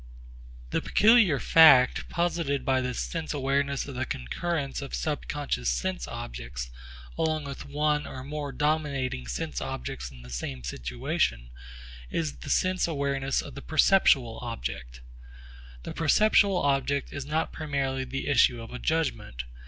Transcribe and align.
The 0.71 0.81
peculiar 0.81 1.37
fact, 1.37 2.09
posited 2.09 2.65
by 2.65 2.81
this 2.81 2.99
sense 3.01 3.35
awareness 3.35 3.87
of 3.87 3.93
the 3.93 4.03
concurrence 4.07 4.81
of 4.81 4.95
subconscious 4.95 5.69
sense 5.69 6.07
objects 6.07 6.71
along 7.19 7.43
with 7.43 7.65
one 7.67 8.07
or 8.07 8.23
more 8.23 8.51
dominating 8.51 9.27
sense 9.27 9.61
objects 9.61 10.09
in 10.09 10.23
the 10.23 10.31
same 10.31 10.63
situation, 10.63 11.51
is 12.09 12.37
the 12.37 12.49
sense 12.49 12.87
awareness 12.87 13.43
of 13.43 13.53
the 13.53 13.61
perceptual 13.61 14.39
object. 14.41 15.01
The 15.83 15.93
perceptual 15.93 16.57
object 16.57 17.13
is 17.13 17.27
not 17.27 17.51
primarily 17.53 18.03
the 18.03 18.27
issue 18.27 18.59
of 18.59 18.73
a 18.73 18.79
judgment. 18.79 19.43